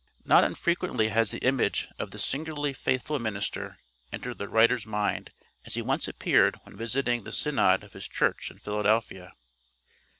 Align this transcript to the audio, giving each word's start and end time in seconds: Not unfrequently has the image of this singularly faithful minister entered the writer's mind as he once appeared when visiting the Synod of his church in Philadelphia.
Not 0.25 0.43
unfrequently 0.43 1.09
has 1.09 1.29
the 1.29 1.45
image 1.45 1.87
of 1.99 2.09
this 2.09 2.25
singularly 2.25 2.73
faithful 2.73 3.19
minister 3.19 3.77
entered 4.11 4.39
the 4.39 4.49
writer's 4.49 4.83
mind 4.87 5.29
as 5.63 5.75
he 5.75 5.83
once 5.83 6.07
appeared 6.07 6.59
when 6.63 6.75
visiting 6.75 7.23
the 7.23 7.31
Synod 7.31 7.83
of 7.83 7.93
his 7.93 8.07
church 8.07 8.49
in 8.49 8.57
Philadelphia. 8.57 9.33